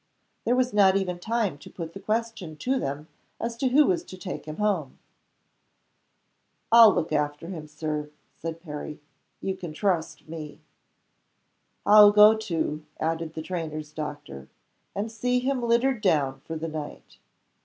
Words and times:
There 0.45 0.55
was 0.55 0.73
not 0.73 0.97
even 0.97 1.19
time 1.19 1.59
to 1.59 1.69
put 1.69 1.93
the 1.93 1.99
question 1.99 2.57
to 2.57 2.79
them 2.79 3.07
as 3.39 3.55
to 3.57 3.67
who 3.67 3.85
was 3.85 4.03
to 4.05 4.17
take 4.17 4.47
him 4.47 4.57
home. 4.57 4.97
"I'll 6.71 6.91
look 6.91 7.13
after 7.13 7.49
him, 7.49 7.67
Sir," 7.67 8.09
said 8.35 8.59
Perry. 8.63 8.99
"You 9.41 9.55
can 9.55 9.73
trust 9.73 10.27
me." 10.27 10.59
"I'll 11.85 12.11
go 12.11 12.35
too," 12.35 12.83
added 12.99 13.35
the 13.35 13.43
trainer's 13.43 13.91
doctor; 13.93 14.47
"and 14.95 15.11
see 15.11 15.37
him 15.37 15.61
littered 15.61 16.01
down 16.01 16.39
for 16.45 16.55
the 16.55 16.67
night." 16.67 17.19